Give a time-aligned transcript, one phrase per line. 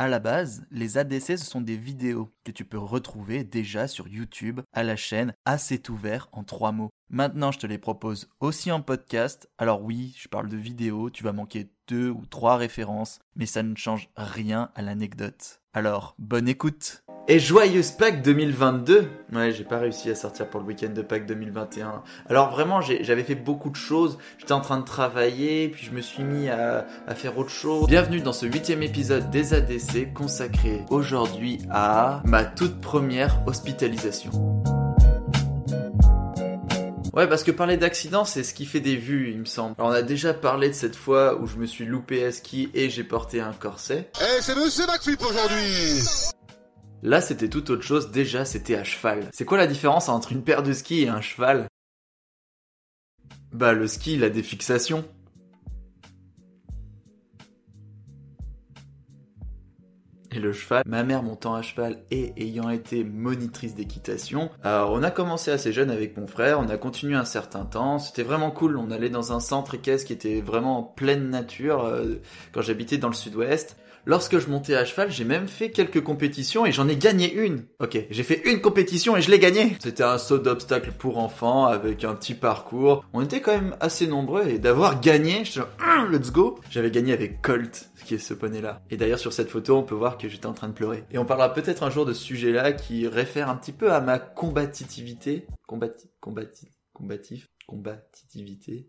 [0.00, 4.08] À la base, les ADC, ce sont des vidéos que tu peux retrouver déjà sur
[4.08, 6.88] YouTube à la chaîne Assez ouvert en trois mots.
[7.10, 9.50] Maintenant, je te les propose aussi en podcast.
[9.58, 13.62] Alors oui, je parle de vidéos, tu vas manquer deux ou trois références, mais ça
[13.62, 15.60] ne change rien à l'anecdote.
[15.74, 20.66] Alors, bonne écoute et joyeuse Pâques 2022 Ouais, j'ai pas réussi à sortir pour le
[20.66, 22.02] week-end de Pâques 2021.
[22.28, 24.18] Alors vraiment, j'avais fait beaucoup de choses.
[24.38, 27.86] J'étais en train de travailler, puis je me suis mis à, faire autre chose.
[27.86, 34.30] Bienvenue dans ce huitième épisode des ADC consacré aujourd'hui à ma toute première hospitalisation.
[37.12, 39.74] Ouais, parce que parler d'accident, c'est ce qui fait des vues, il me semble.
[39.78, 42.70] Alors, on a déjà parlé de cette fois où je me suis loupé à ski
[42.72, 44.10] et j'ai porté un corset.
[44.20, 46.30] Eh, c'est Monsieur McFlip aujourd'hui
[47.02, 48.10] Là, c'était tout autre chose.
[48.10, 49.28] Déjà, c'était à cheval.
[49.32, 51.68] C'est quoi la différence entre une paire de skis et un cheval?
[53.52, 55.04] Bah, le ski, il a des fixations.
[60.32, 60.82] Et le cheval.
[60.86, 65.72] Ma mère montant à cheval et ayant été monitrice d'équitation, alors on a commencé assez
[65.72, 69.10] jeune avec mon frère, on a continué un certain temps, c'était vraiment cool, on allait
[69.10, 72.16] dans un centre équestre qui était vraiment en pleine nature euh,
[72.52, 73.76] quand j'habitais dans le sud-ouest.
[74.06, 77.64] Lorsque je montais à cheval, j'ai même fait quelques compétitions et j'en ai gagné une.
[77.80, 79.76] Ok, j'ai fait une compétition et je l'ai gagnée.
[79.78, 83.04] C'était un saut d'obstacle pour enfants avec un petit parcours.
[83.12, 86.58] On était quand même assez nombreux et d'avoir gagné, je suis hum, let's go.
[86.70, 88.80] J'avais gagné avec Colt qui est ce poney-là.
[88.90, 91.04] Et d'ailleurs sur cette photo, on peut voir que j'étais en train de pleurer.
[91.10, 94.00] Et on parlera peut-être un jour de ce sujet-là qui réfère un petit peu à
[94.00, 95.46] ma combativité.
[95.66, 96.10] Combati...
[96.20, 96.68] Combati...
[96.92, 97.46] Combatif...
[97.66, 98.88] Combativité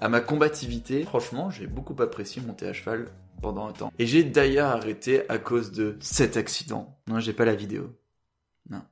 [0.00, 1.04] à ma combativité.
[1.04, 3.08] Franchement, j'ai beaucoup apprécié monter à cheval
[3.42, 3.92] pendant un temps.
[3.98, 6.98] Et j'ai d'ailleurs arrêté à cause de cet accident.
[7.08, 7.96] Non, j'ai pas la vidéo.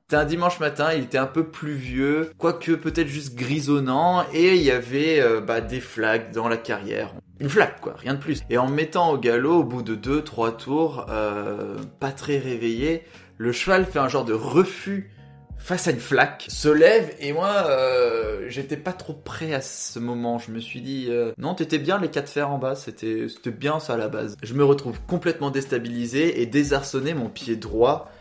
[0.03, 4.61] C'était un dimanche matin, il était un peu pluvieux, quoique peut-être juste grisonnant, et il
[4.61, 7.13] y avait euh, bah, des flaques dans la carrière.
[7.39, 8.43] Une flaque, quoi, rien de plus.
[8.49, 12.37] Et en me mettant au galop, au bout de deux, trois tours, euh, pas très
[12.37, 13.03] réveillé,
[13.37, 15.11] le cheval fait un genre de refus
[15.57, 19.97] face à une flaque, se lève et moi euh, j'étais pas trop prêt à ce
[19.97, 20.37] moment.
[20.37, 23.51] Je me suis dit euh, non t'étais bien les quatre fers en bas, c'était c'était
[23.51, 24.37] bien ça à la base.
[24.43, 28.11] Je me retrouve complètement déstabilisé et désarçonné, mon pied droit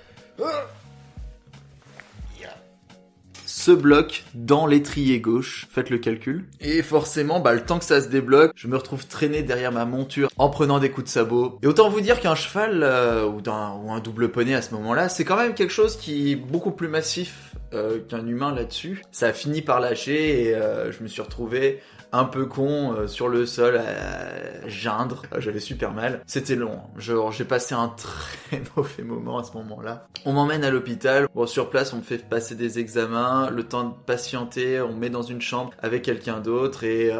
[3.64, 5.66] se bloque dans l'étrier gauche.
[5.70, 6.44] Faites le calcul.
[6.60, 9.86] Et forcément, bah, le temps que ça se débloque, je me retrouve traîné derrière ma
[9.86, 11.58] monture en prenant des coups de sabot.
[11.62, 15.08] Et autant vous dire qu'un cheval euh, ou, ou un double poney à ce moment-là,
[15.08, 19.02] c'est quand même quelque chose qui est beaucoup plus massif euh, qu'un humain là-dessus.
[19.12, 21.80] Ça a fini par lâcher et euh, je me suis retrouvé
[22.12, 25.22] un peu con euh, sur le sol à geindre.
[25.32, 26.22] Ah, j'avais super mal.
[26.26, 26.80] C'était long.
[26.96, 30.06] Genre, j'ai passé un très mauvais moment à ce moment-là.
[30.24, 31.28] On m'emmène à l'hôpital.
[31.34, 33.50] Bon, sur place, on me fait passer des examens.
[33.50, 37.10] Le temps de patienter, on me met dans une chambre avec quelqu'un d'autre et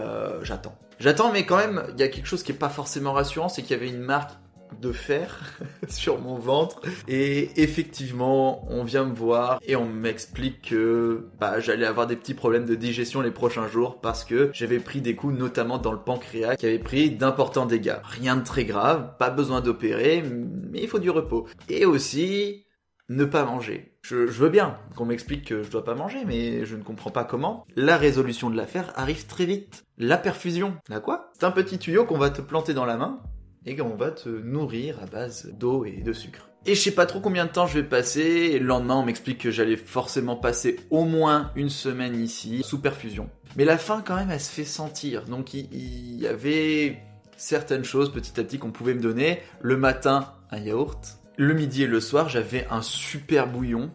[0.43, 0.76] j'attends.
[1.00, 3.62] J'attends, mais quand même, il y a quelque chose qui est pas forcément rassurant, c'est
[3.62, 4.31] qu'il y avait une marque
[4.80, 5.58] de fer
[5.88, 6.80] sur mon ventre.
[7.08, 12.34] Et effectivement, on vient me voir et on m'explique que bah, j'allais avoir des petits
[12.34, 15.98] problèmes de digestion les prochains jours parce que j'avais pris des coups, notamment dans le
[15.98, 17.96] pancréas, qui avait pris d'importants dégâts.
[18.04, 21.46] Rien de très grave, pas besoin d'opérer, mais il faut du repos.
[21.68, 22.64] Et aussi,
[23.08, 23.92] ne pas manger.
[24.02, 27.24] Je, veux bien qu'on m'explique que je dois pas manger, mais je ne comprends pas
[27.24, 27.66] comment.
[27.76, 29.84] La résolution de l'affaire arrive très vite.
[29.98, 30.76] La perfusion.
[30.88, 31.30] La quoi?
[31.34, 33.20] C'est un petit tuyau qu'on va te planter dans la main
[33.66, 36.48] et qu'on va te nourrir à base d'eau et de sucre.
[36.66, 39.38] Et je sais pas trop combien de temps je vais passer, le lendemain on m'explique
[39.38, 43.28] que j'allais forcément passer au moins une semaine ici, sous perfusion.
[43.56, 46.98] Mais la faim quand même elle se fait sentir, donc il, y avait
[47.36, 49.41] certaines choses petit à petit qu'on pouvait me donner.
[49.60, 51.19] Le matin, un yaourt.
[51.36, 53.91] Le midi et le soir, j'avais un super bouillon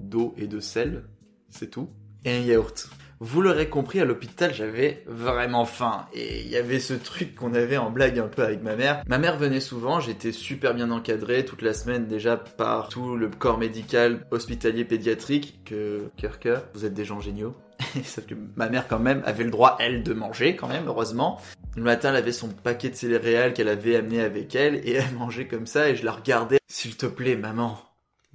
[0.00, 1.04] d'eau et de sel,
[1.48, 1.88] c'est tout.
[2.24, 2.90] Et un yaourt.
[3.18, 6.06] Vous l'aurez compris, à l'hôpital, j'avais vraiment faim.
[6.12, 9.02] Et il y avait ce truc qu'on avait en blague un peu avec ma mère.
[9.06, 13.28] Ma mère venait souvent, j'étais super bien encadré toute la semaine déjà par tout le
[13.28, 17.56] corps médical hospitalier pédiatrique que, cœur cœur, vous êtes des gens géniaux.
[18.04, 21.40] Sauf que ma mère quand même avait le droit, elle, de manger quand même, heureusement.
[21.74, 25.14] Le matin, elle avait son paquet de céréales qu'elle avait amené avec elle et elle
[25.14, 26.58] mangeait comme ça et je la regardais.
[26.68, 27.78] S'il te plaît, maman,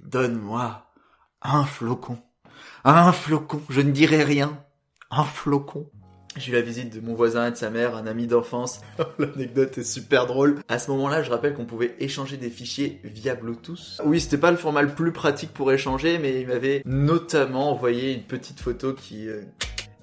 [0.00, 0.86] donne-moi
[1.40, 2.18] un flocon.
[2.84, 4.58] Un flocon, je ne dirai rien
[5.12, 5.86] un flocon.
[6.38, 8.80] J'ai eu la visite de mon voisin et de sa mère, un ami d'enfance.
[9.18, 10.60] L'anecdote est super drôle.
[10.66, 14.00] À ce moment-là, je rappelle qu'on pouvait échanger des fichiers via Bluetooth.
[14.06, 18.14] Oui, c'était pas le format le plus pratique pour échanger, mais il m'avait notamment envoyé
[18.14, 19.42] une petite photo qui, euh,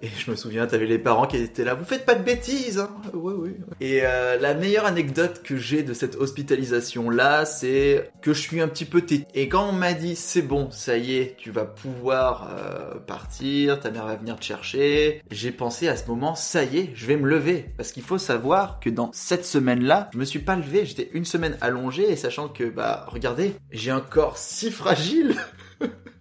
[0.02, 2.80] Et je me souviens, t'avais les parents qui étaient là, vous faites pas de bêtises,
[2.80, 3.52] hein Oui, oui.
[3.82, 8.70] Et euh, la meilleure anecdote que j'ai de cette hospitalisation-là, c'est que je suis un
[8.70, 9.26] petit peu têtu.
[9.34, 13.80] Et quand on m'a dit, c'est bon, ça y est, tu vas pouvoir euh, partir,
[13.82, 17.06] ta mère va venir te chercher, j'ai pensé à ce moment, ça y est, je
[17.06, 17.66] vais me lever.
[17.76, 21.26] Parce qu'il faut savoir que dans cette semaine-là, je me suis pas levé, j'étais une
[21.26, 25.36] semaine allongée, et sachant que, bah, regardez, j'ai un corps si fragile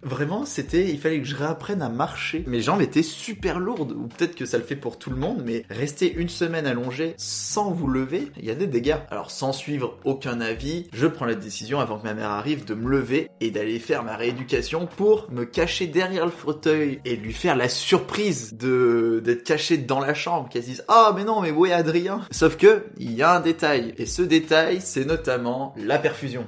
[0.09, 2.43] Vraiment, c'était, il fallait que je réapprenne à marcher.
[2.47, 5.43] Mes jambes étaient super lourdes, ou peut-être que ça le fait pour tout le monde,
[5.45, 8.95] mais rester une semaine allongé sans vous lever, il y a des dégâts.
[9.11, 12.73] Alors sans suivre aucun avis, je prends la décision avant que ma mère arrive de
[12.73, 17.33] me lever et d'aller faire ma rééducation pour me cacher derrière le fauteuil et lui
[17.33, 21.41] faire la surprise de d'être caché dans la chambre, qu'elle se dise ah mais non
[21.41, 22.21] mais où est Adrien?
[22.31, 26.45] Sauf que il y a un détail et ce détail c'est notamment la perfusion.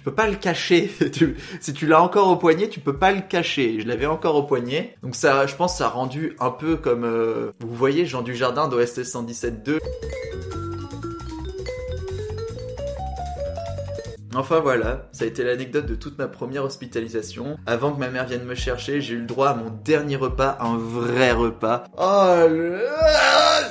[0.00, 0.90] Peux pas le cacher.
[1.60, 3.80] si tu l'as encore au poignet, tu peux pas le cacher.
[3.80, 4.96] Je l'avais encore au poignet.
[5.02, 8.34] Donc ça, je pense, ça a rendu un peu comme, euh, vous voyez, Jean du
[8.34, 9.78] Jardin d'OST 117.2.
[14.38, 17.56] Enfin voilà, ça a été l'anecdote de toute ma première hospitalisation.
[17.66, 20.56] Avant que ma mère vienne me chercher, j'ai eu le droit à mon dernier repas,
[20.60, 21.82] un vrai repas.
[21.98, 22.34] Oh,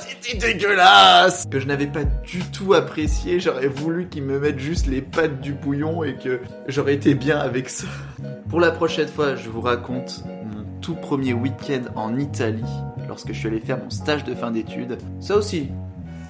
[0.06, 4.86] c'était dégueulasse Que je n'avais pas du tout apprécié, j'aurais voulu qu'ils me mettent juste
[4.88, 7.86] les pattes du bouillon et que j'aurais été bien avec ça.
[8.50, 12.62] Pour la prochaine fois, je vous raconte mon tout premier week-end en Italie,
[13.08, 14.98] lorsque je suis allé faire mon stage de fin d'études.
[15.18, 15.70] Ça aussi,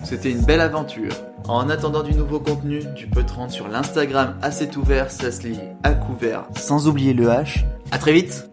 [0.04, 1.12] c'était une belle aventure.
[1.48, 5.46] En attendant du nouveau contenu, tu peux te rendre sur l'Instagram assez ouvert, ça se
[5.46, 7.64] lit à couvert, sans oublier le H.
[7.90, 8.50] À très vite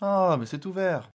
[0.00, 1.08] Ah, mais c'est ouvert